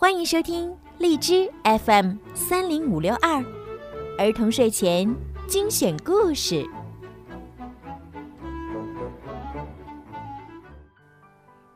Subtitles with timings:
[0.00, 3.44] 欢迎收听荔枝 FM 三零五六二
[4.16, 5.12] 儿童睡前
[5.48, 6.64] 精选故事。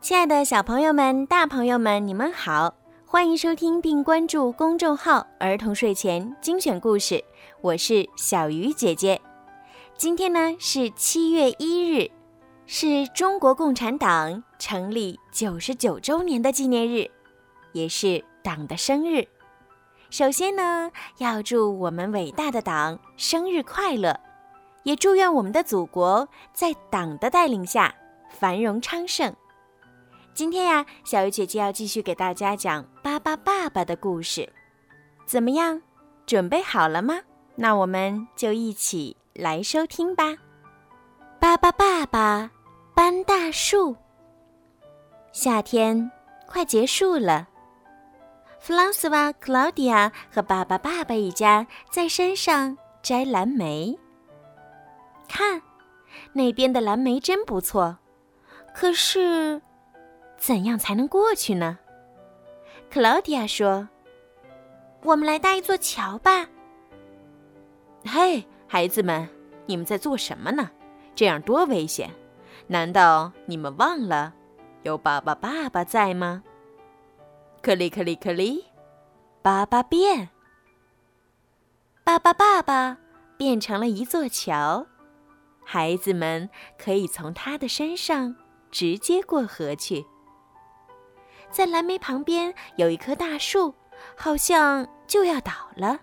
[0.01, 2.75] 亲爱的小朋友们、大朋友们，你们好！
[3.05, 7.25] 欢迎收听并关注公众号“儿童睡前精选故事”，
[7.61, 9.21] 我是小鱼姐姐。
[9.97, 12.13] 今天呢是七月一日，
[12.67, 17.11] 是中国共产党成立九十九周年的纪念日，
[17.73, 19.27] 也是党的生日。
[20.11, 24.19] 首先呢，要祝我们伟大的党生日快乐，
[24.83, 27.95] 也祝愿我们的祖国在党的带领下
[28.29, 29.35] 繁荣昌盛。
[30.35, 34.51] 今天呀，小鱼姐姐要继续给大家讲巴巴爸爸的故事，
[35.27, 35.81] 怎么样？
[36.27, 37.21] 准备好了吗？
[37.55, 40.37] 那我们就一起来收听吧。
[41.39, 42.51] 巴巴爸爸
[42.95, 43.97] 搬大树。
[45.33, 46.11] 夏天
[46.47, 47.49] 快结束了，
[48.63, 53.99] 弗朗斯瓦、克劳迪亚和巴巴爸爸一家在山上摘蓝莓。
[55.29, 55.61] 看，
[56.33, 57.99] 那边的蓝莓真不错，
[58.73, 59.61] 可是。
[60.39, 61.77] 怎样才能过去呢？
[62.89, 63.89] 克劳迪亚说
[65.03, 66.47] ：“我们来搭一座桥吧。”
[68.07, 69.29] 嘿，孩子们，
[69.67, 70.71] 你们在做什么呢？
[71.17, 72.11] 这样多危险！
[72.69, 74.33] 难道你们忘了
[74.85, 76.45] 有爸爸爸爸在吗？
[77.63, 78.65] 克里克里克里，
[79.41, 80.31] 爸爸变，
[82.03, 82.99] 爸爸爸爸
[83.37, 84.85] 变成了一座桥，
[85.65, 88.35] 孩子们可以从他的身上
[88.73, 90.05] 直接过河去。
[91.53, 93.73] 在蓝莓旁边有一棵大树，
[94.17, 96.01] 好像就要倒了。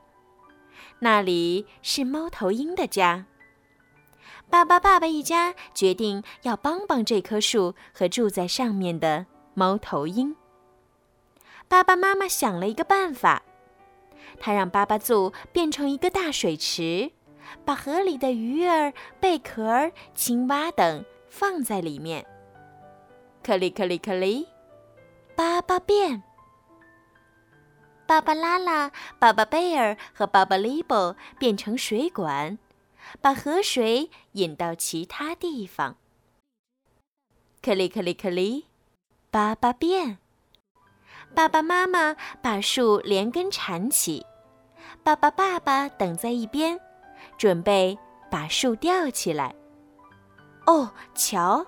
[1.00, 3.26] 那里是猫头鹰的家。
[4.50, 10.34] 爸爸、爸爸一家决定要帮帮这棵树和住在上面的猫头鹰。
[11.70, 13.44] 爸爸妈妈想了一个办法，
[14.40, 17.12] 他让巴巴祖变成一个大水池，
[17.64, 22.26] 把河里的鱼儿、贝壳、青蛙等放在里面。
[23.44, 24.48] 克里克里克里。
[25.36, 26.24] 巴巴变，
[28.06, 32.58] 芭芭拉拉、巴巴贝尔和巴巴利波变成水管，
[33.22, 35.96] 把河水引到其他地方。
[37.62, 38.66] 克里克里克里，
[39.30, 40.18] 巴巴变。
[41.36, 44.26] 爸爸妈妈把树连根缠起，
[45.04, 46.80] 爸爸爸爸等在一边，
[47.38, 47.98] 准备
[48.30, 49.56] 把树吊起来。
[50.66, 51.66] 哦，瞧，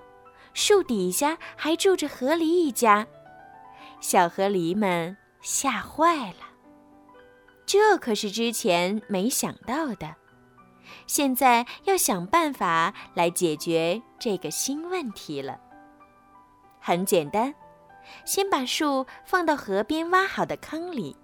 [0.53, 3.07] 树底下还住着河狸一家。
[4.01, 6.45] 小河狸们吓坏了，
[7.65, 10.15] 这可是之前没想到的。
[11.07, 15.59] 现在要想办法来解决这个新问题了。
[16.79, 17.53] 很简单，
[18.25, 21.15] 先把树放到河边挖好的坑里，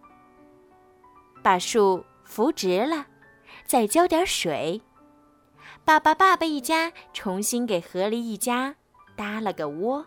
[1.44, 3.08] 把树扶直了，
[3.66, 4.82] 再浇点水。
[5.84, 8.76] 爸爸、爸爸一家重新给河狸一家
[9.16, 10.06] 搭了个窝。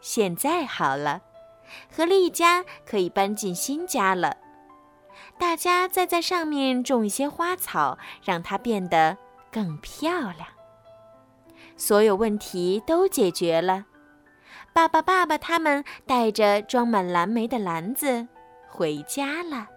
[0.00, 1.22] 现在好了。
[1.94, 4.38] 河狸一家可以搬进新家了，
[5.38, 9.18] 大家再在上面种一些花草，让它变得
[9.52, 10.48] 更漂亮。
[11.76, 13.84] 所有问题都解决了，
[14.72, 18.26] 爸爸、爸爸他们带着装满蓝莓的篮子
[18.68, 19.68] 回家了。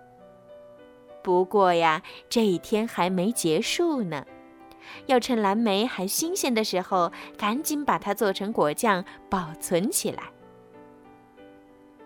[1.24, 4.25] 不过呀，这一天还没结束呢，
[5.06, 10.24] 要趁蓝莓还新鲜的时候，赶紧把它做成果酱，保存起来。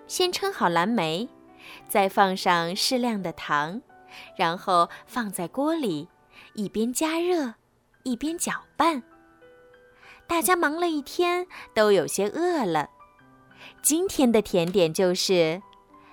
[0.08, 1.28] 先称好蓝莓，
[1.88, 3.82] 再放上适量的糖，
[4.38, 6.08] 然后放在锅里，
[6.54, 7.56] 一边加热，
[8.04, 9.04] 一边搅拌。
[10.28, 12.90] 大家忙了一天，都有些饿了。
[13.82, 15.62] 今天的甜点就是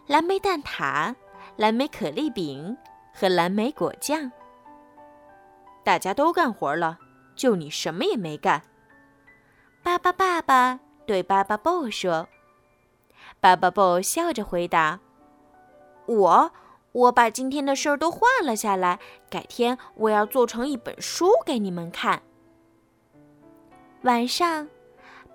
[0.06, 1.14] 蓝莓蛋挞、
[1.56, 2.76] 蓝莓可丽饼
[3.14, 4.30] 和蓝莓果酱。
[5.84, 6.98] 大家都干活了，
[7.34, 8.62] 就你什么也没干。
[9.82, 12.28] 巴巴爸爸对巴巴布说。
[13.40, 15.00] 巴巴布笑着回答
[16.06, 16.52] ：“我，
[16.92, 22.22] 我把今天的事儿都画了下来，改天我要做成一本书给你们看。”
[24.02, 24.68] 晚上，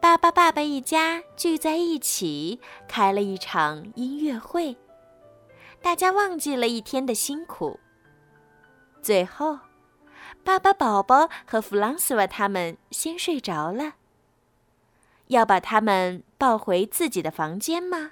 [0.02, 4.76] 巴巴爸爸一家聚在一起，开了一场音乐会，
[5.82, 7.80] 大家忘记了一天的辛苦。
[9.02, 9.60] 最后，
[10.44, 13.94] 巴巴宝宝和弗朗索瓦他们先睡着了。
[15.28, 18.12] 要把他们抱回自己的房间吗？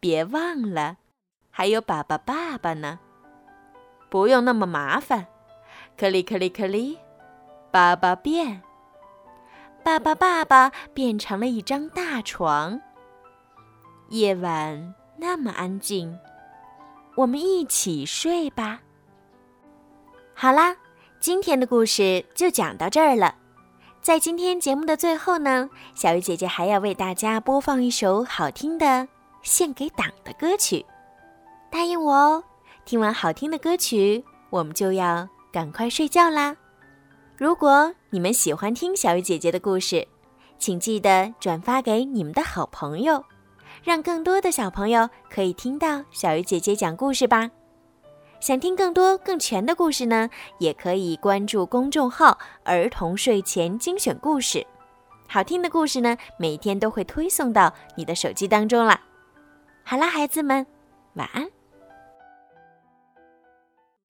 [0.00, 0.96] 别忘了，
[1.50, 3.00] 还有爸爸、爸爸呢。
[4.08, 5.26] 不用那么麻烦。
[5.98, 6.98] 克里克里克里，
[7.70, 8.62] 爸爸变。
[9.82, 12.80] 爸爸、爸爸变成了一张大床。
[14.08, 16.18] 夜晚那么安静。
[17.16, 18.80] 我们一起睡吧。
[20.34, 20.76] 好啦，
[21.18, 23.34] 今天的故事就讲到这儿了。
[24.00, 29.06] 在今天节目的最后呢，小鱼姐姐还要为大家播放一首好听的
[29.42, 30.86] 献给党的歌曲，
[31.70, 32.44] 答应我哦！
[32.86, 36.56] 听完好听的歌曲，我们就要赶快睡觉啦。
[37.40, 40.06] 如果你们喜欢听小鱼姐姐的故事，
[40.58, 43.24] 请记得转发给你们的好朋友，
[43.82, 47.50] 让更多的小朋友可以听到小鱼姐姐讲故事吧。
[48.40, 50.28] 想听更多更全的故事呢，
[50.58, 54.66] 也可以关注公众号“儿童睡前精选故事”，
[55.26, 59.00] 好听的故事呢，每天都会推送到你的手机当中了。
[59.82, 60.66] 好啦，孩子们，
[61.14, 61.48] 晚安。